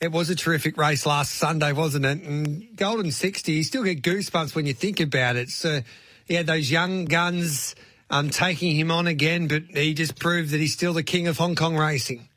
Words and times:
It 0.00 0.12
was 0.12 0.28
a 0.28 0.34
terrific 0.34 0.76
race 0.76 1.06
last 1.06 1.34
Sunday, 1.36 1.72
wasn't 1.72 2.04
it? 2.04 2.22
And 2.22 2.76
Golden 2.76 3.10
60, 3.10 3.52
you 3.52 3.62
still 3.62 3.84
get 3.84 4.02
goosebumps 4.02 4.54
when 4.54 4.66
you 4.66 4.74
think 4.74 5.00
about 5.00 5.36
it. 5.36 5.48
So 5.48 5.80
he 6.26 6.34
had 6.34 6.46
those 6.46 6.70
young 6.70 7.06
guns 7.06 7.74
um, 8.10 8.30
taking 8.30 8.76
him 8.76 8.90
on 8.90 9.06
again, 9.06 9.48
but 9.48 9.62
he 9.72 9.94
just 9.94 10.18
proved 10.18 10.50
that 10.50 10.60
he's 10.60 10.72
still 10.72 10.92
the 10.92 11.02
king 11.02 11.26
of 11.26 11.38
Hong 11.38 11.54
Kong 11.54 11.76
racing. 11.76 12.28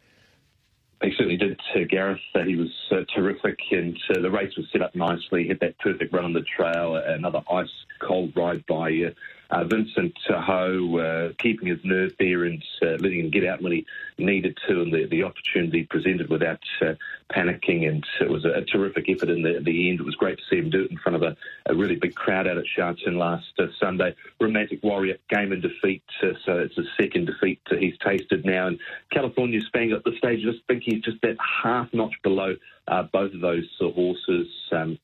He 1.03 1.11
certainly 1.11 1.37
did, 1.37 1.59
uh, 1.75 1.79
Gareth. 1.89 2.19
Uh, 2.33 2.43
he 2.43 2.55
was 2.55 2.71
uh, 2.91 3.01
terrific, 3.13 3.59
and 3.71 3.97
uh, 4.09 4.19
the 4.21 4.31
race 4.31 4.55
was 4.57 4.65
set 4.71 4.81
up 4.81 4.95
nicely. 4.95 5.43
He 5.43 5.49
had 5.49 5.59
that 5.59 5.77
perfect 5.77 6.11
run 6.11 6.25
on 6.25 6.33
the 6.33 6.43
trail, 6.55 6.95
another 6.95 7.41
ice 7.51 7.69
cold 7.99 8.33
ride 8.35 8.65
by 8.65 9.13
uh, 9.49 9.63
Vincent 9.63 10.17
Ho 10.29 10.97
uh, 10.97 11.33
keeping 11.39 11.67
his 11.67 11.79
nerve 11.83 12.13
there 12.19 12.45
and 12.45 12.63
uh, 12.81 12.97
letting 12.99 13.21
him 13.21 13.31
get 13.31 13.45
out 13.45 13.61
when 13.61 13.71
he 13.71 13.85
needed 14.17 14.57
to, 14.67 14.81
and 14.81 14.93
the, 14.93 15.05
the 15.05 15.23
opportunity 15.23 15.83
presented 15.83 16.29
without 16.29 16.59
uh, 16.81 16.93
panicking. 17.31 17.87
And 17.87 18.05
it 18.19 18.29
was 18.29 18.45
a, 18.45 18.61
terrific 18.67 19.07
effort 19.07 19.29
in 19.29 19.43
the, 19.43 19.61
the 19.63 19.89
end. 19.89 19.99
It 19.99 20.05
was 20.05 20.15
great 20.15 20.37
to 20.37 20.43
see 20.49 20.57
him 20.57 20.69
do 20.69 20.83
it 20.83 20.91
in 20.91 20.97
front 20.97 21.15
of 21.15 21.21
a, 21.21 21.37
a 21.65 21.75
really 21.75 21.95
big 21.95 22.15
crowd 22.15 22.47
out 22.47 22.57
at 22.57 22.65
Sha 22.67 22.93
Tin 22.93 23.17
last 23.17 23.45
Sunday. 23.79 24.13
Romantic 24.39 24.83
Warrior 24.83 25.17
game 25.29 25.53
in 25.53 25.61
defeat, 25.61 26.03
so 26.21 26.59
it's 26.59 26.77
a 26.77 26.83
second 26.99 27.25
defeat 27.25 27.61
he's 27.79 27.97
tasted 27.99 28.45
now. 28.45 28.67
And 28.67 28.79
California 29.11 29.61
Spangle 29.61 29.97
at 29.97 30.03
the 30.03 30.15
stage, 30.17 30.45
I 30.45 30.51
just 30.51 30.65
think 30.67 30.83
he's 30.83 31.01
just 31.01 31.21
that 31.21 31.37
half 31.39 31.93
notch 31.93 32.15
below 32.23 32.55
uh, 32.87 33.03
both 33.03 33.33
of 33.33 33.41
those 33.41 33.67
horses. 33.79 34.47
Um, 34.71 34.97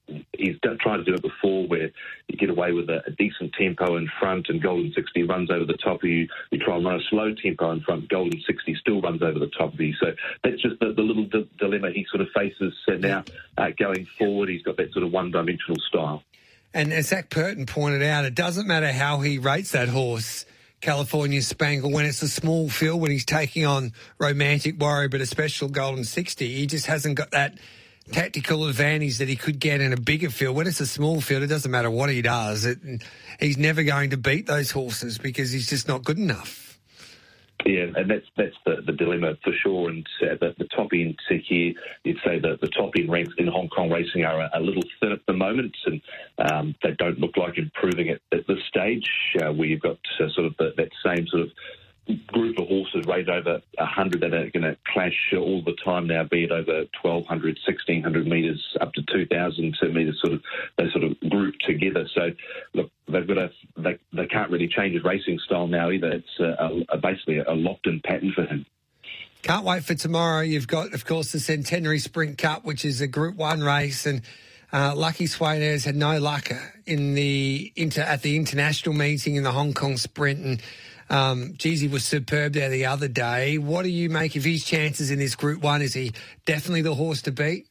he's 0.43 0.59
done, 0.61 0.77
tried 0.79 0.97
to 0.97 1.03
do 1.03 1.13
it 1.13 1.21
before 1.21 1.67
where 1.67 1.89
you 2.27 2.37
get 2.37 2.49
away 2.49 2.71
with 2.71 2.89
a, 2.89 3.01
a, 3.07 3.11
decent 3.11 3.53
tempo 3.53 3.95
in 3.97 4.09
front 4.19 4.47
and 4.49 4.61
Golden 4.61 4.91
60 4.93 5.23
runs 5.23 5.49
over 5.49 5.65
the 5.65 5.77
top 5.77 6.03
of 6.03 6.09
you. 6.09 6.27
You 6.51 6.59
try 6.59 6.75
and 6.75 6.85
run 6.85 6.95
a 6.95 7.03
slow 7.09 7.33
tempo 7.33 7.71
in 7.71 7.81
front, 7.81 8.09
Golden 8.09 8.41
60 8.45 8.75
still 8.79 9.01
runs 9.01 9.21
over 9.21 9.39
the 9.39 9.51
top 9.57 9.73
of 9.73 9.79
you. 9.79 9.93
So 10.01 10.07
that's 10.43 10.61
just 10.61 10.79
the, 10.79 10.93
the 10.93 11.01
little 11.01 11.25
d- 11.25 11.49
dilemma 11.57 11.91
he 11.91 12.05
sort 12.09 12.21
of 12.21 12.27
faces 12.35 12.73
uh, 12.87 12.93
now 12.95 13.23
uh, 13.57 13.69
going 13.77 14.05
forward. 14.17 14.49
He's 14.49 14.63
got 14.63 14.77
that 14.77 14.91
sort 14.93 15.05
of 15.05 15.11
one 15.11 15.31
dimensional 15.31 15.77
style. 15.87 16.23
And 16.73 16.91
as 16.91 17.09
Zac 17.09 17.29
Purton 17.29 17.65
pointed 17.65 18.03
out, 18.03 18.25
it 18.25 18.35
doesn't 18.35 18.67
matter 18.67 18.91
how 18.91 19.19
he 19.19 19.37
rates 19.37 19.71
that 19.71 19.89
horse. 19.89 20.45
California 20.81 21.41
Spangle 21.41 21.91
when 21.91 22.05
it's 22.05 22.21
a 22.21 22.27
small 22.27 22.67
field 22.67 22.99
when 22.99 23.09
he's 23.09 23.23
taking 23.23 23.65
on 23.65 23.93
Romantic 24.17 24.77
Warrior, 24.81 25.07
but 25.07 25.21
a 25.21 25.25
special 25.25 25.69
Golden 25.69 26.03
60. 26.03 26.45
He 26.45 26.67
just 26.67 26.87
hasn't 26.87 27.15
got 27.15 27.31
that 27.31 27.57
tactical 28.11 28.67
advantage 28.67 29.17
that 29.19 29.27
he 29.27 29.35
could 29.35 29.59
get 29.59 29.81
in 29.81 29.93
a 29.93 29.99
bigger 29.99 30.29
field. 30.29 30.55
When 30.55 30.67
it's 30.67 30.79
a 30.79 30.85
small 30.85 31.21
field, 31.21 31.43
it 31.43 31.47
doesn't 31.47 31.71
matter 31.71 31.89
what 31.89 32.09
he 32.09 32.21
does. 32.21 32.65
It, 32.65 32.79
he's 33.39 33.57
never 33.57 33.83
going 33.83 34.11
to 34.11 34.17
beat 34.17 34.45
those 34.45 34.71
horses 34.71 35.17
because 35.17 35.51
he's 35.51 35.69
just 35.69 35.87
not 35.87 36.03
good 36.03 36.17
enough. 36.17 36.79
Yeah, 37.65 37.87
and 37.95 38.09
that's 38.09 38.25
that's 38.35 38.55
the, 38.65 38.81
the 38.85 38.91
dilemma 38.91 39.37
for 39.41 39.53
sure. 39.63 39.89
And 39.89 40.05
uh, 40.21 40.35
the, 40.39 40.53
the 40.57 40.67
top 40.75 40.89
end 40.91 41.17
here, 41.27 41.73
you'd 42.03 42.17
say 42.25 42.39
that 42.39 42.59
the 42.59 42.67
top 42.67 42.91
end 42.97 43.09
ranks 43.09 43.33
in 43.37 43.47
Hong 43.47 43.69
Kong 43.69 43.89
racing 43.89 44.25
are 44.25 44.41
a, 44.41 44.49
a 44.55 44.59
little 44.59 44.83
thin 44.99 45.13
at 45.13 45.25
the 45.27 45.33
moment, 45.33 45.75
and 45.85 46.01
um, 46.39 46.75
they 46.83 46.91
don't 46.91 47.19
look 47.19 47.37
like 47.37 47.57
improving 47.57 48.09
at, 48.09 48.19
at 48.33 48.45
this 48.47 48.59
stage. 48.67 49.09
Uh, 49.41 49.53
where 49.53 49.67
you've 49.67 49.81
got 49.81 49.97
uh, 50.19 50.27
sort 50.35 50.47
of 50.47 50.57
the, 50.57 50.73
that 50.75 50.89
same 51.05 51.25
sort 51.27 51.43
of 51.43 51.51
group 52.27 52.57
of 52.57 52.67
horses 52.67 53.05
rated 53.07 53.29
over 53.29 53.61
100 53.77 54.21
that 54.21 54.33
are 54.33 54.49
going 54.49 54.63
to 54.63 54.77
clash 54.91 55.33
all 55.37 55.61
the 55.63 55.75
time 55.83 56.07
now, 56.07 56.23
be 56.23 56.43
it 56.43 56.51
over 56.51 56.85
1,200, 57.01 57.57
1,600 57.65 58.27
metres, 58.27 58.61
up 58.81 58.93
to 58.93 59.01
2,000 59.03 59.75
metres, 59.93 60.19
sort 60.21 60.33
of 60.33 60.41
they 60.77 60.89
sort 60.91 61.03
of 61.05 61.19
group 61.29 61.55
together. 61.65 62.07
So, 62.13 62.31
look, 62.73 62.91
they've 63.07 63.27
got 63.27 63.37
a 63.37 63.51
they, 63.77 63.97
they 64.11 64.25
can't 64.27 64.51
really 64.51 64.67
change 64.67 64.93
his 64.93 65.03
racing 65.03 65.39
style 65.45 65.67
now 65.67 65.91
either. 65.91 66.11
It's 66.11 66.39
a, 66.39 66.83
a, 66.89 66.97
basically 66.97 67.39
a 67.39 67.53
locked-in 67.53 68.01
pattern 68.01 68.33
for 68.35 68.43
him. 68.43 68.65
Can't 69.41 69.65
wait 69.65 69.83
for 69.83 69.95
tomorrow. 69.95 70.41
You've 70.41 70.67
got, 70.67 70.93
of 70.93 71.05
course, 71.05 71.31
the 71.31 71.39
Centenary 71.39 71.99
Sprint 71.99 72.37
Cup, 72.37 72.63
which 72.63 72.85
is 72.85 73.01
a 73.01 73.07
Group 73.07 73.35
One 73.35 73.61
race, 73.61 74.05
and 74.05 74.21
uh, 74.71 74.93
Lucky 74.95 75.25
Sweynesse 75.25 75.85
had 75.85 75.95
no 75.95 76.17
luck 76.19 76.49
in 76.85 77.13
the 77.13 77.71
inter, 77.75 78.01
at 78.01 78.21
the 78.21 78.35
international 78.35 78.95
meeting 78.95 79.35
in 79.35 79.43
the 79.43 79.51
Hong 79.51 79.73
Kong 79.73 79.97
Sprint, 79.97 80.39
and 80.39 80.61
um, 81.09 81.53
Jeezy 81.53 81.89
was 81.89 82.03
superb 82.05 82.53
there 82.53 82.69
the 82.69 82.85
other 82.85 83.07
day. 83.07 83.57
What 83.57 83.83
do 83.83 83.89
you 83.89 84.09
make 84.09 84.35
of 84.35 84.43
his 84.43 84.63
chances 84.63 85.11
in 85.11 85.19
this 85.19 85.35
Group 85.35 85.61
One? 85.61 85.81
Is 85.81 85.93
he 85.93 86.11
definitely 86.45 86.81
the 86.81 86.95
horse 86.95 87.21
to 87.23 87.31
beat? 87.31 87.67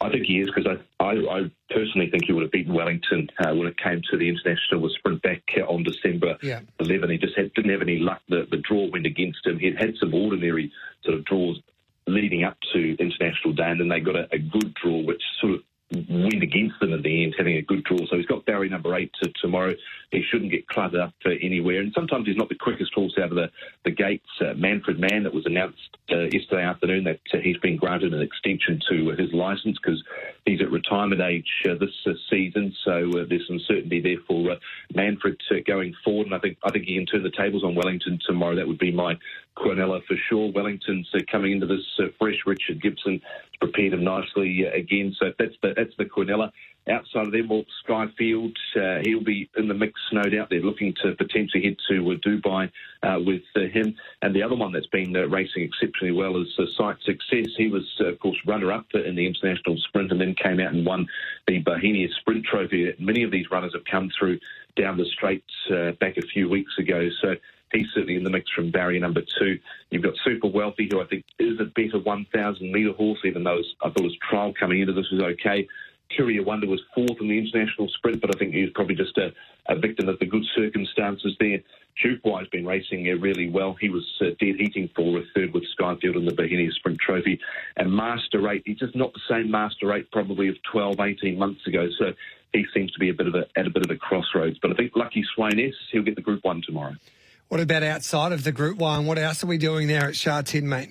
I 0.00 0.10
think 0.10 0.26
he 0.26 0.40
is 0.40 0.50
because 0.54 0.66
I, 0.66 1.04
I, 1.04 1.12
I, 1.12 1.50
personally 1.70 2.10
think 2.10 2.24
he 2.26 2.32
would 2.32 2.42
have 2.42 2.50
beaten 2.50 2.74
Wellington 2.74 3.28
uh, 3.38 3.54
when 3.54 3.68
it 3.68 3.78
came 3.78 4.02
to 4.10 4.16
the 4.16 4.28
international 4.28 4.88
sprint 4.90 5.22
back 5.22 5.42
on 5.68 5.84
December 5.84 6.36
yeah. 6.42 6.60
11. 6.80 7.10
He 7.10 7.18
just 7.18 7.36
had, 7.36 7.52
didn't 7.54 7.70
have 7.70 7.82
any 7.82 7.98
luck. 7.98 8.20
The, 8.28 8.48
the 8.50 8.56
draw 8.56 8.90
went 8.90 9.06
against 9.06 9.46
him. 9.46 9.60
He 9.60 9.66
had 9.66 9.78
had 9.78 9.94
some 10.00 10.12
ordinary 10.12 10.72
sort 11.04 11.16
of 11.16 11.24
draws 11.24 11.60
leading 12.06 12.42
up 12.42 12.56
to 12.72 12.96
international 12.98 13.52
day, 13.52 13.70
and 13.70 13.80
then 13.80 13.88
they 13.88 14.00
got 14.00 14.16
a, 14.16 14.26
a 14.32 14.38
good 14.38 14.74
draw, 14.74 15.02
which 15.02 15.22
sort 15.40 15.54
of 15.54 15.60
went 16.08 16.42
against 16.42 16.78
them 16.80 16.92
in 16.92 17.02
the 17.02 17.24
end, 17.24 17.34
having 17.36 17.56
a 17.56 17.62
good 17.62 17.84
draw. 17.84 17.98
So 18.08 18.16
he's 18.16 18.26
got 18.26 18.44
barrier 18.46 18.70
number 18.70 18.94
eight 18.96 19.12
to 19.22 19.32
tomorrow. 19.40 19.74
He 20.10 20.22
shouldn't 20.28 20.50
get 20.50 20.66
cluttered 20.68 21.00
up 21.00 21.14
uh, 21.24 21.30
anywhere. 21.40 21.80
And 21.80 21.92
sometimes 21.94 22.26
he's 22.26 22.36
not 22.36 22.48
the 22.48 22.56
quickest 22.56 22.92
horse 22.94 23.14
out 23.18 23.30
of 23.30 23.36
the, 23.36 23.50
the 23.84 23.92
gates. 23.92 24.28
Uh, 24.40 24.54
Manfred 24.54 24.98
Man, 24.98 25.22
that 25.22 25.32
was 25.32 25.46
announced 25.46 25.96
uh, 26.10 26.22
yesterday 26.32 26.62
afternoon 26.62 27.04
that 27.04 27.20
uh, 27.32 27.38
he's 27.38 27.58
been 27.58 27.76
granted 27.76 28.12
an 28.12 28.20
extension 28.20 28.80
to 28.90 29.10
his 29.10 29.32
licence 29.32 29.78
because 29.80 30.02
he's 30.46 30.60
at 30.60 30.70
retirement 30.70 31.20
age 31.20 31.48
uh, 31.68 31.74
this 31.74 31.94
uh, 32.06 32.12
season. 32.28 32.74
So 32.84 33.24
there's 33.28 33.46
some 33.46 33.60
certainty 33.68 34.00
there 34.00 34.16
for 34.26 34.56
Manfred 34.94 35.40
going 35.66 35.94
forward. 36.04 36.26
And 36.26 36.34
I 36.34 36.38
think 36.40 36.58
I 36.64 36.70
think 36.70 36.86
he 36.86 36.96
can 36.96 37.06
turn 37.06 37.22
the 37.22 37.30
tables 37.30 37.62
on 37.62 37.76
Wellington 37.76 38.18
tomorrow. 38.26 38.56
That 38.56 38.66
would 38.66 38.78
be 38.78 38.90
my 38.90 39.16
Quinella 39.56 40.04
for 40.06 40.16
sure. 40.28 40.50
Wellington's 40.52 41.08
coming 41.30 41.52
into 41.52 41.66
this 41.66 41.84
fresh. 42.18 42.38
Richard 42.46 42.82
Gibson 42.82 43.20
prepared 43.60 43.92
him 43.92 44.02
nicely 44.02 44.64
again. 44.64 45.14
So 45.18 45.32
that's 45.38 45.54
the 45.62 45.74
that's 45.76 45.96
the 45.98 46.04
Quinella. 46.04 46.50
Outside 46.88 47.26
of 47.26 47.32
them, 47.32 47.48
well, 47.48 47.64
Skyfield, 47.86 48.54
uh, 48.76 49.02
he'll 49.04 49.22
be 49.22 49.50
in 49.56 49.68
the 49.68 49.74
mix, 49.74 50.00
no 50.12 50.22
doubt. 50.22 50.48
They're 50.50 50.60
looking 50.60 50.94
to 51.02 51.14
potentially 51.14 51.62
head 51.62 51.76
to 51.90 52.10
uh, 52.10 52.14
Dubai 52.16 52.70
uh, 53.02 53.18
with 53.24 53.42
uh, 53.54 53.60
him. 53.72 53.94
And 54.22 54.34
the 54.34 54.42
other 54.42 54.56
one 54.56 54.72
that's 54.72 54.86
been 54.86 55.14
uh, 55.14 55.28
racing 55.28 55.62
exceptionally 55.62 56.12
well 56.12 56.40
is 56.40 56.48
uh, 56.58 56.64
Sight 56.76 56.96
Success. 57.04 57.48
He 57.56 57.68
was, 57.68 57.84
of 58.00 58.18
course, 58.18 58.38
runner-up 58.46 58.86
in 58.94 59.14
the 59.14 59.26
international 59.26 59.76
sprint 59.88 60.10
and 60.10 60.20
then 60.20 60.34
came 60.34 60.58
out 60.58 60.72
and 60.72 60.86
won 60.86 61.06
the 61.46 61.62
Bauhinia 61.62 62.08
Sprint 62.20 62.46
Trophy. 62.46 62.94
Many 62.98 63.24
of 63.24 63.30
these 63.30 63.50
runners 63.50 63.74
have 63.74 63.84
come 63.84 64.10
through 64.18 64.38
down 64.76 64.96
the 64.96 65.04
straights 65.04 65.52
back 66.00 66.16
a 66.16 66.22
few 66.22 66.48
weeks 66.48 66.72
ago. 66.78 67.08
So 67.20 67.34
he's 67.72 67.86
certainly 67.94 68.16
in 68.16 68.24
the 68.24 68.30
mix 68.30 68.50
from 68.50 68.70
barrier 68.70 69.00
number 69.00 69.22
two. 69.38 69.58
You've 69.90 70.02
got 70.02 70.14
Super 70.24 70.48
Wealthy, 70.48 70.88
who 70.90 71.00
I 71.00 71.06
think 71.06 71.24
is 71.38 71.60
a 71.60 71.64
better 71.64 71.98
1,000 71.98 72.72
metre 72.72 72.92
horse, 72.92 73.18
even 73.24 73.44
though 73.44 73.60
I 73.82 73.90
thought 73.90 74.04
his 74.04 74.16
trial 74.28 74.52
coming 74.58 74.80
into 74.80 74.92
this 74.92 75.10
was 75.10 75.22
okay. 75.22 75.68
Courier 76.16 76.42
Wonder 76.42 76.66
was 76.66 76.80
fourth 76.94 77.20
in 77.20 77.28
the 77.28 77.38
international 77.38 77.88
sprint, 77.88 78.20
but 78.20 78.34
I 78.34 78.38
think 78.38 78.52
he 78.52 78.62
was 78.62 78.70
probably 78.74 78.96
just 78.96 79.16
a, 79.18 79.32
a 79.68 79.78
victim 79.78 80.08
of 80.08 80.18
the 80.18 80.26
good 80.26 80.44
circumstances 80.54 81.36
there. 81.38 81.58
Duke 82.02 82.20
has 82.24 82.48
been 82.48 82.66
racing 82.66 83.04
really 83.20 83.50
well. 83.50 83.76
He 83.80 83.88
was 83.88 84.04
uh, 84.20 84.26
dead 84.40 84.56
heating 84.58 84.88
for 84.94 85.18
a 85.18 85.22
third 85.34 85.52
with 85.52 85.64
Skyfield 85.78 86.16
in 86.16 86.24
the 86.24 86.32
Bauhinia 86.32 86.70
Sprint 86.72 86.98
Trophy. 86.98 87.38
And 87.76 87.92
Master 87.92 88.48
8, 88.48 88.62
he's 88.64 88.78
just 88.78 88.96
not 88.96 89.12
the 89.12 89.20
same 89.28 89.50
Master 89.50 89.92
8 89.92 90.10
probably 90.10 90.48
of 90.48 90.56
12, 90.72 90.98
18 90.98 91.38
months 91.38 91.66
ago. 91.66 91.88
So 91.98 92.12
he 92.52 92.64
seems 92.74 92.90
to 92.92 92.98
be 92.98 93.10
a 93.10 93.14
bit 93.14 93.26
of 93.26 93.34
a, 93.34 93.46
at 93.56 93.66
a 93.66 93.70
bit 93.70 93.84
of 93.84 93.90
a 93.90 93.96
crossroads. 93.96 94.58
But 94.60 94.70
I 94.72 94.74
think 94.74 94.92
Lucky 94.96 95.24
Sweynesse, 95.36 95.74
he'll 95.92 96.02
get 96.02 96.16
the 96.16 96.22
Group 96.22 96.42
1 96.44 96.62
tomorrow. 96.66 96.94
What 97.48 97.60
about 97.60 97.82
outside 97.82 98.32
of 98.32 98.44
the 98.44 98.52
Group 98.52 98.78
1? 98.78 99.06
What 99.06 99.18
else 99.18 99.44
are 99.44 99.48
we 99.48 99.58
doing 99.58 99.88
there 99.88 100.08
at 100.08 100.16
Sha 100.16 100.42
Tin, 100.42 100.68
mate? 100.68 100.90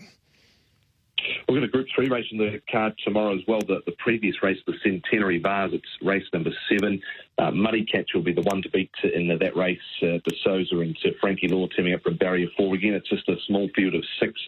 We've 1.49 1.59
got 1.59 1.65
a 1.65 1.71
Group 1.71 1.87
3 1.95 2.09
race 2.09 2.27
in 2.31 2.37
the 2.37 2.61
card 2.71 2.93
tomorrow 3.03 3.33
as 3.33 3.41
well. 3.47 3.59
The, 3.61 3.81
the 3.87 3.93
previous 3.93 4.35
race, 4.43 4.59
the 4.67 4.73
Centenary 4.83 5.39
Vase, 5.39 5.71
it's 5.73 5.87
race 5.99 6.25
number 6.31 6.51
seven. 6.69 7.01
Uh, 7.39 7.49
Money 7.49 7.83
Catcher 7.91 8.17
will 8.19 8.23
be 8.23 8.33
the 8.33 8.43
one 8.43 8.61
to 8.61 8.69
beat 8.69 8.91
in 9.03 9.27
that 9.27 9.55
race. 9.55 9.79
Uh, 9.99 10.21
De 10.23 10.35
Sousa 10.43 10.77
and 10.77 10.95
uh, 11.03 11.09
Frankie 11.19 11.47
Lor 11.47 11.67
teaming 11.75 11.95
up 11.95 12.03
from 12.03 12.17
barrier 12.17 12.49
four. 12.55 12.75
Again, 12.75 12.93
it's 12.93 13.09
just 13.09 13.27
a 13.29 13.35
small 13.47 13.67
field 13.75 13.95
of 13.95 14.03
six 14.19 14.39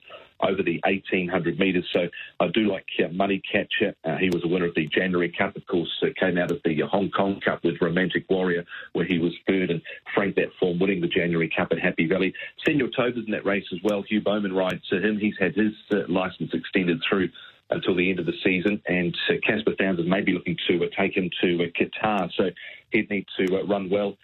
over 0.44 0.64
the 0.64 0.80
1800 0.84 1.60
metres. 1.60 1.86
So 1.94 2.08
I 2.40 2.48
do 2.48 2.72
like 2.72 2.86
uh, 3.04 3.10
Money 3.10 3.42
Catcher. 3.52 3.96
Uh, 4.04 4.18
he 4.18 4.30
was 4.30 4.44
a 4.44 4.48
winner 4.48 4.66
of 4.66 4.76
the 4.76 4.88
January 4.88 5.34
Cup, 5.36 5.56
of 5.56 5.66
course, 5.68 5.90
uh, 6.04 6.08
came 6.20 6.38
out 6.38 6.52
of 6.52 6.60
the 6.64 6.80
Hong 6.92 7.10
Kong 7.12 7.40
Cup 7.44 7.64
with 7.64 7.82
Romantic 7.82 8.26
Warrior, 8.30 8.66
where 8.94 9.06
he 9.06 9.20
was 9.20 9.34
third 9.48 9.70
and 9.70 9.82
franked 10.14 10.38
that 10.38 10.50
form, 10.60 10.80
winning 10.80 11.02
the 11.02 11.08
January 11.08 11.52
Cup 11.56 11.70
at 11.72 11.80
Happy 11.80 12.08
Valley. 12.08 12.34
Senor 12.66 12.90
Toba's 12.96 13.26
in 13.26 13.32
that 13.32 13.46
race 13.46 13.66
as 13.74 13.80
well. 13.84 14.04
Hugh 14.08 14.22
Bowman 14.22 14.54
rides 14.54 14.88
to 14.90 15.00
him. 15.00 15.18
He's 15.18 15.36
had 15.40 15.56
his 15.56 15.74
uh, 15.92 16.00
licence 16.08 16.52
extended 16.54 17.02
through 17.08 17.30
until 17.70 17.96
the 17.96 18.10
end 18.10 18.20
of 18.20 18.26
the 18.26 18.34
season, 18.44 18.82
and 18.88 19.16
uh, 19.30 19.34
Caspar 19.48 19.74
Fownes 19.80 20.06
may 20.06 20.22
be 20.22 20.34
looking 20.34 20.58
to 20.68 20.90
take 20.98 21.16
him 21.16 21.30
to 21.42 21.72
Qatar, 21.80 22.30
so 22.36 22.50
he'd 22.92 23.10
need 23.10 23.26
to 23.38 23.64
run 23.64 23.90
well 23.90 24.18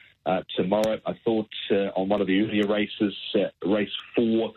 tomorrow. 0.58 1.00
I 1.06 1.14
thought 1.24 1.48
on 1.96 2.10
one 2.10 2.20
of 2.20 2.28
the 2.28 2.42
earlier 2.42 2.68
races, 2.68 3.16
race 3.64 3.90
four, 4.14 4.54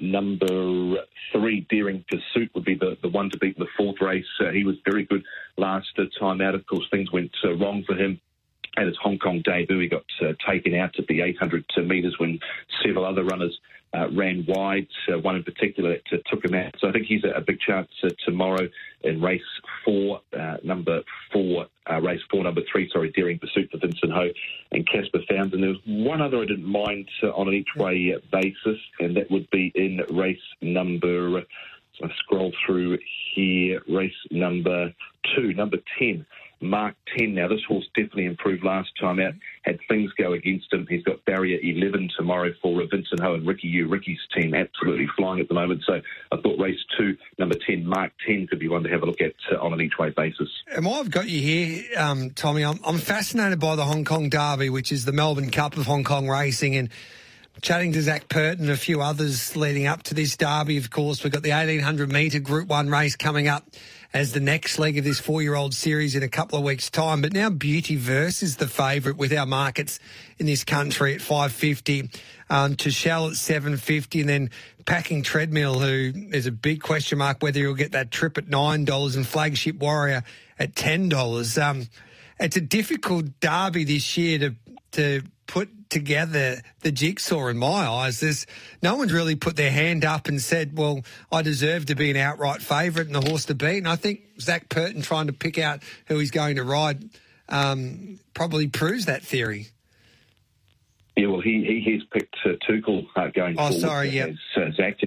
number 0.00 0.96
three, 1.32 1.66
Daring 1.68 2.04
Pursuit, 2.08 2.50
would 2.54 2.64
be 2.64 2.74
the, 2.74 2.96
the 3.02 3.08
one 3.08 3.30
to 3.30 3.38
beat 3.38 3.56
in 3.56 3.62
the 3.62 3.70
fourth 3.76 4.00
race. 4.00 4.26
he 4.52 4.64
was 4.64 4.76
very 4.84 5.04
good 5.04 5.24
last 5.56 5.88
time 6.18 6.40
out. 6.40 6.54
Of 6.54 6.66
course, 6.66 6.86
things 6.90 7.12
went 7.12 7.30
wrong 7.44 7.84
for 7.86 7.94
him 7.94 8.20
at 8.76 8.86
his 8.86 8.96
Hong 9.02 9.18
Kong 9.18 9.42
debut. 9.44 9.78
He 9.80 9.88
got 9.88 10.04
uh, 10.20 10.32
taken 10.48 10.74
out 10.74 10.98
at 10.98 11.06
the 11.06 11.22
800 11.22 11.64
metres 11.84 12.14
when 12.18 12.38
several 12.82 13.04
other 13.04 13.24
runners 13.24 13.58
uh, 13.94 14.08
ran 14.10 14.44
wide, 14.48 14.88
uh, 15.12 15.18
one 15.18 15.36
in 15.36 15.44
particular 15.44 15.96
that 16.10 16.26
took 16.26 16.44
him 16.44 16.54
out. 16.54 16.74
So 16.78 16.88
I 16.88 16.92
think 16.92 17.06
he's 17.06 17.24
a, 17.24 17.30
a 17.30 17.40
big 17.40 17.58
chance 17.60 17.88
uh, 18.02 18.08
tomorrow 18.24 18.68
in 19.06 19.20
race 19.20 19.40
four, 19.84 20.20
uh, 20.38 20.56
number 20.62 21.02
four, 21.32 21.66
uh, 21.90 22.00
race 22.00 22.20
four, 22.30 22.44
number 22.44 22.62
three, 22.70 22.90
sorry, 22.92 23.10
Daring 23.10 23.38
Pursuit 23.38 23.70
for 23.70 23.78
Vincent 23.78 24.12
Ho 24.12 24.28
and 24.72 24.86
Caspar 24.86 25.20
Fownes. 25.28 25.52
And 25.52 25.62
there 25.62 25.70
was 25.70 25.80
one 25.86 26.20
other 26.20 26.38
I 26.38 26.46
didn't 26.46 26.64
mind 26.64 27.08
on 27.22 27.48
an 27.48 27.54
each 27.54 27.74
way 27.76 28.14
basis, 28.32 28.78
and 29.00 29.16
that 29.16 29.30
would 29.30 29.48
be 29.50 29.72
in 29.74 30.00
race 30.10 30.38
number. 30.60 31.42
So 31.98 32.06
I 32.06 32.10
scroll 32.18 32.52
through 32.66 32.98
here, 33.34 33.80
race 33.88 34.12
number 34.30 34.92
two, 35.34 35.54
number 35.54 35.78
10. 35.98 36.26
Mark 36.60 36.94
10 37.16 37.34
now. 37.34 37.48
This 37.48 37.62
horse 37.68 37.86
definitely 37.94 38.24
improved 38.24 38.64
last 38.64 38.90
time 38.98 39.20
out. 39.20 39.34
Had 39.62 39.78
things 39.88 40.10
go 40.12 40.32
against 40.32 40.72
him. 40.72 40.86
He's 40.88 41.02
got 41.02 41.24
barrier 41.24 41.58
11 41.62 42.10
tomorrow 42.16 42.52
for 42.62 42.80
Vincent 42.90 43.20
Ho 43.20 43.34
and 43.34 43.46
Ricky 43.46 43.70
Yiu. 43.70 43.90
Ricky's 43.90 44.20
team 44.34 44.54
absolutely 44.54 45.06
flying 45.16 45.40
at 45.40 45.48
the 45.48 45.54
moment. 45.54 45.82
So 45.86 46.00
I 46.32 46.36
thought 46.40 46.58
race 46.58 46.78
two, 46.96 47.16
number 47.38 47.56
10, 47.66 47.86
Mark 47.86 48.12
10, 48.26 48.46
could 48.46 48.58
be 48.58 48.68
one 48.68 48.82
to 48.84 48.88
have 48.88 49.02
a 49.02 49.06
look 49.06 49.20
at 49.20 49.34
uh, 49.52 49.60
on 49.60 49.72
an 49.72 49.80
each 49.80 49.98
way 49.98 50.10
basis. 50.10 50.48
And 50.74 50.86
while 50.86 51.00
I've 51.00 51.10
got 51.10 51.28
you 51.28 51.40
here, 51.40 51.84
um, 51.98 52.30
Tommy, 52.30 52.64
I'm, 52.64 52.80
I'm 52.84 52.98
fascinated 52.98 53.60
by 53.60 53.76
the 53.76 53.84
Hong 53.84 54.04
Kong 54.04 54.30
Derby, 54.30 54.70
which 54.70 54.92
is 54.92 55.04
the 55.04 55.12
Melbourne 55.12 55.50
Cup 55.50 55.76
of 55.76 55.86
Hong 55.86 56.04
Kong 56.04 56.28
racing. 56.28 56.76
And 56.76 56.88
chatting 57.60 57.92
to 57.92 58.02
Zac 58.02 58.28
Purton 58.28 58.70
a 58.70 58.76
few 58.76 59.02
others 59.02 59.56
leading 59.56 59.86
up 59.86 60.02
to 60.04 60.14
this 60.14 60.36
derby, 60.36 60.76
of 60.76 60.90
course, 60.90 61.22
we've 61.22 61.32
got 61.32 61.42
the 61.42 61.50
1800 61.50 62.10
metre 62.10 62.38
Group 62.38 62.68
1 62.68 62.88
race 62.88 63.16
coming 63.16 63.48
up 63.48 63.64
as 64.12 64.32
the 64.32 64.40
next 64.40 64.78
leg 64.78 64.98
of 64.98 65.04
this 65.04 65.20
four 65.20 65.42
year 65.42 65.54
old 65.54 65.74
series 65.74 66.14
in 66.14 66.22
a 66.22 66.28
couple 66.28 66.58
of 66.58 66.64
weeks' 66.64 66.90
time. 66.90 67.22
But 67.22 67.32
now 67.32 67.50
Beauty 67.50 67.96
Verse 67.96 68.42
is 68.42 68.56
the 68.56 68.68
favourite 68.68 69.18
with 69.18 69.32
our 69.32 69.46
markets 69.46 69.98
in 70.38 70.46
this 70.46 70.64
country 70.64 71.14
at 71.14 71.20
550, 71.20 72.10
um, 72.50 72.76
to 72.76 72.90
Shell 72.90 73.28
at 73.28 73.36
750, 73.36 74.20
and 74.20 74.28
then 74.28 74.50
Packing 74.84 75.22
Treadmill, 75.22 75.80
who 75.80 76.12
is 76.32 76.46
a 76.46 76.52
big 76.52 76.80
question 76.82 77.18
mark 77.18 77.42
whether 77.42 77.60
he'll 77.60 77.74
get 77.74 77.92
that 77.92 78.10
trip 78.10 78.38
at 78.38 78.46
$9 78.46 79.16
and 79.16 79.26
Flagship 79.26 79.76
Warrior 79.76 80.22
at 80.58 80.74
$10. 80.74 81.62
Um, 81.62 81.88
it's 82.38 82.56
a 82.56 82.60
difficult 82.60 83.40
derby 83.40 83.84
this 83.84 84.16
year 84.16 84.38
to 84.38 84.54
to 84.92 85.22
put 85.46 85.90
together 85.90 86.60
the 86.80 86.92
jigsaw 86.92 87.48
in 87.48 87.58
my 87.58 87.86
eyes. 87.86 88.20
There's 88.20 88.46
no 88.82 88.96
one's 88.96 89.12
really 89.12 89.36
put 89.36 89.56
their 89.56 89.70
hand 89.70 90.04
up 90.04 90.28
and 90.28 90.40
said, 90.40 90.76
"Well, 90.76 91.02
I 91.30 91.42
deserve 91.42 91.86
to 91.86 91.94
be 91.94 92.10
an 92.10 92.16
outright 92.16 92.62
favourite 92.62 93.06
and 93.06 93.14
the 93.14 93.28
horse 93.28 93.44
to 93.46 93.54
beat." 93.54 93.78
And 93.78 93.88
I 93.88 93.96
think 93.96 94.20
Zac 94.40 94.68
Purton 94.68 95.02
trying 95.02 95.28
to 95.28 95.32
pick 95.32 95.58
out 95.58 95.82
who 96.06 96.18
he's 96.18 96.30
going 96.30 96.56
to 96.56 96.64
ride 96.64 97.08
um, 97.48 98.18
probably 98.34 98.68
proves 98.68 99.06
that 99.06 99.22
theory. 99.22 99.68
Yeah, 101.16 101.28
well, 101.28 101.40
he 101.40 101.64
he 101.64 101.92
has 101.92 102.02
picked 102.12 102.36
uh, 102.44 102.50
Tuchel 102.68 103.06
uh, 103.16 103.28
going 103.28 103.56
oh, 103.58 103.68
forward. 103.68 103.80
sorry, 103.80 104.08
yeah. 104.10 104.28
Uh, 104.56 104.70
Zac. 104.76 104.98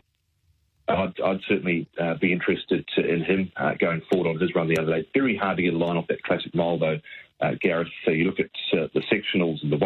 I'd, 0.88 1.22
I'd, 1.24 1.42
certainly 1.48 1.88
uh, 2.02 2.16
be 2.16 2.34
interested 2.34 2.84
to, 2.96 3.08
in 3.08 3.24
him 3.24 3.52
uh, 3.56 3.76
going 3.80 4.02
forward 4.12 4.28
on 4.28 4.40
his 4.40 4.56
run 4.56 4.68
the 4.68 4.80
other 4.80 5.02
day. 5.02 5.08
Very 5.14 5.38
hard 5.38 5.58
to 5.58 5.64
get 5.64 5.76
a 5.76 5.78
line 5.78 5.98
off 5.98 6.08
that 6.08 6.24
classic 6.24 6.56
mile, 6.56 6.80
though 6.80 6.98
uh, 7.42 7.52
Gareth. 7.62 7.90
So 8.06 8.12
you 8.12 8.26
look 8.26 8.40
at 8.40 8.50
uh, 8.74 8.88
the 8.94 9.02
the 9.02 9.04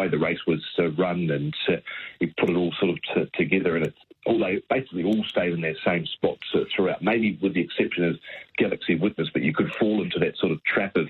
way 0.04 0.10
the 0.10 0.18
race 0.18 0.40
was 0.46 0.62
uh, 0.78 0.90
run, 0.92 1.30
and 1.30 1.54
uh, 1.68 1.76
you 2.20 2.32
put 2.38 2.50
it 2.50 2.56
all 2.56 2.72
sort 2.78 2.90
of 2.90 2.98
t- 3.14 3.30
together, 3.34 3.76
and 3.76 3.86
it 3.86 3.94
all 4.26 4.38
they 4.38 4.62
basically 4.70 5.04
all 5.04 5.22
stayed 5.24 5.52
in 5.52 5.60
their 5.60 5.76
same 5.84 6.06
spots 6.06 6.42
uh, 6.54 6.60
throughout. 6.74 7.02
Maybe 7.02 7.38
with 7.42 7.54
the 7.54 7.60
exception 7.60 8.04
of 8.04 8.16
Galaxy 8.56 8.94
Witness, 8.94 9.28
but 9.32 9.42
you 9.42 9.52
could 9.52 9.70
fall 9.78 10.02
into 10.02 10.18
that 10.20 10.36
sort 10.38 10.52
of 10.52 10.64
trap 10.64 10.96
of 10.96 11.08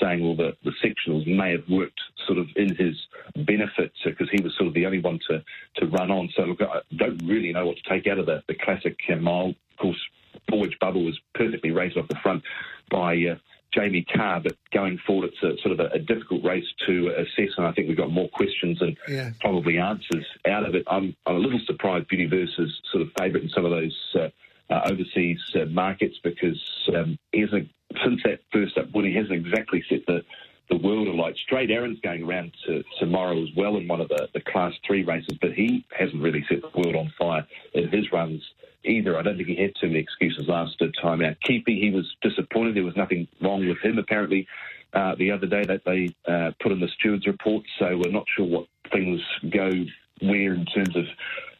saying, 0.00 0.22
well, 0.22 0.34
the, 0.34 0.56
the 0.64 0.72
sectionals 0.84 1.26
may 1.26 1.52
have 1.52 1.68
worked 1.68 2.00
sort 2.26 2.38
of 2.38 2.48
in 2.56 2.74
his 2.74 2.96
benefit 3.46 3.92
because 4.04 4.28
he 4.32 4.42
was 4.42 4.52
sort 4.56 4.68
of 4.68 4.74
the 4.74 4.86
only 4.86 5.00
one 5.00 5.20
to 5.28 5.42
to 5.76 5.86
run 5.86 6.10
on. 6.10 6.28
So 6.36 6.42
look, 6.42 6.60
I 6.60 6.80
don't 6.96 7.22
really 7.24 7.52
know 7.52 7.66
what 7.66 7.76
to 7.76 7.88
take 7.88 8.06
out 8.06 8.18
of 8.18 8.26
the, 8.26 8.42
the 8.48 8.54
classic 8.54 8.96
mile. 9.20 9.50
Of 9.50 9.76
course, 9.78 10.00
Voyage 10.50 10.76
Bubble 10.80 11.04
was 11.04 11.18
perfectly 11.34 11.70
raised 11.70 11.96
off 11.96 12.08
the 12.08 12.16
front 12.22 12.42
by. 12.90 13.14
Uh, 13.16 13.36
Jamie 13.76 14.06
Kah, 14.14 14.40
but 14.42 14.56
going 14.72 14.98
forward, 15.06 15.30
it's 15.32 15.42
a, 15.42 15.60
sort 15.62 15.78
of 15.78 15.80
a, 15.80 15.94
a, 15.94 15.98
difficult 15.98 16.42
race 16.44 16.64
to 16.86 17.12
assess, 17.18 17.52
and 17.56 17.66
I 17.66 17.72
think 17.72 17.88
we've 17.88 17.96
got 17.96 18.10
more 18.10 18.28
questions 18.30 18.80
and 18.80 18.96
yeah. 19.08 19.30
probably 19.40 19.78
answers 19.78 20.24
out 20.46 20.64
of 20.64 20.74
it. 20.74 20.84
I'm, 20.86 21.14
I'm, 21.26 21.36
a 21.36 21.38
little 21.38 21.60
surprised 21.66 22.08
Beauty 22.08 22.26
Versus 22.26 22.80
sort 22.90 23.02
of 23.02 23.10
favourite 23.18 23.44
in 23.44 23.50
some 23.50 23.64
of 23.64 23.70
those 23.70 23.96
uh, 24.14 24.28
uh, 24.72 24.88
overseas 24.90 25.38
uh, 25.54 25.66
markets 25.66 26.16
because 26.24 26.62
um, 26.94 27.18
he 27.32 27.40
hasn't, 27.40 27.68
since 28.04 28.20
that 28.24 28.40
first 28.52 28.78
up 28.78 28.86
win, 28.94 29.04
he 29.04 29.14
hasn't 29.14 29.46
exactly 29.46 29.84
set 29.88 30.06
the 30.06 30.22
the 30.68 30.76
world 30.76 31.06
alight. 31.06 31.36
Straight 31.36 31.70
Arron's 31.70 32.00
going 32.00 32.24
around 32.24 32.52
to, 32.66 32.82
tomorrow 32.98 33.40
as 33.40 33.48
well 33.56 33.76
in 33.76 33.86
one 33.86 34.00
of 34.00 34.08
the, 34.08 34.28
the 34.34 34.40
Class 34.40 34.72
3 34.84 35.04
races, 35.04 35.38
but 35.40 35.52
he 35.52 35.84
hasn't 35.96 36.20
really 36.20 36.44
set 36.48 36.60
the 36.60 36.80
world 36.80 36.96
on 36.96 37.12
fire 37.16 37.46
in 37.74 37.88
his 37.88 38.10
runs 38.10 38.42
either. 38.86 39.18
I 39.18 39.22
don't 39.22 39.36
think 39.36 39.48
he 39.48 39.60
had 39.60 39.72
too 39.80 39.88
many 39.88 40.00
excuses 40.00 40.48
last 40.48 40.80
time 41.00 41.22
out. 41.22 41.36
Keefe, 41.42 41.64
he 41.66 41.90
was 41.90 42.06
disappointed. 42.22 42.76
There 42.76 42.84
was 42.84 42.96
nothing 42.96 43.28
wrong 43.40 43.66
with 43.66 43.78
him, 43.82 43.98
apparently, 43.98 44.46
uh, 44.92 45.14
the 45.16 45.30
other 45.30 45.46
day 45.46 45.64
that 45.64 45.82
they 45.84 46.14
uh, 46.26 46.52
put 46.62 46.72
in 46.72 46.80
the 46.80 46.88
steward's 46.98 47.26
report, 47.26 47.64
so 47.78 47.96
we're 47.96 48.10
not 48.10 48.24
sure 48.34 48.46
what 48.46 48.66
things 48.92 49.20
go 49.50 49.70
where 50.22 50.54
in 50.54 50.64
terms 50.66 50.96
of 50.96 51.04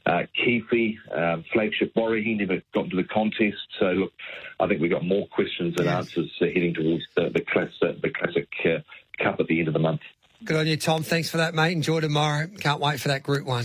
uh, 0.06 0.22
Keefe, 0.34 0.96
uh, 1.14 1.38
flagship 1.52 1.92
Warrior, 1.96 2.22
he 2.22 2.34
never 2.34 2.62
got 2.72 2.84
into 2.84 2.96
the 2.96 3.04
contest. 3.04 3.58
So, 3.78 3.86
look, 3.86 4.12
I 4.60 4.66
think 4.68 4.80
we've 4.80 4.90
got 4.90 5.04
more 5.04 5.26
questions 5.26 5.74
than 5.76 5.86
yes. 5.86 5.96
answers 5.96 6.30
uh, 6.40 6.46
heading 6.46 6.74
towards 6.74 7.04
the, 7.16 7.30
the, 7.30 7.40
class, 7.40 7.70
uh, 7.82 7.92
the 8.00 8.10
classic 8.10 8.48
uh, 8.64 8.78
cup 9.22 9.40
at 9.40 9.46
the 9.48 9.58
end 9.58 9.68
of 9.68 9.74
the 9.74 9.80
month. 9.80 10.00
Good 10.44 10.56
on 10.56 10.66
you, 10.66 10.76
Tom. 10.76 11.02
Thanks 11.02 11.28
for 11.28 11.38
that, 11.38 11.54
mate. 11.54 11.72
Enjoy 11.72 12.00
tomorrow. 12.00 12.46
Can't 12.60 12.80
wait 12.80 13.00
for 13.00 13.08
that 13.08 13.22
group 13.22 13.46
one. 13.46 13.64